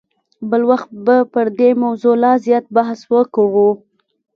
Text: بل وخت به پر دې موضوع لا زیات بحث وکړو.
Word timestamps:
بل 0.49 0.61
وخت 0.71 0.89
به 1.05 1.15
پر 1.33 1.47
دې 1.59 1.69
موضوع 1.83 2.15
لا 2.23 2.33
زیات 2.45 2.65
بحث 2.75 2.99
وکړو. 3.13 3.69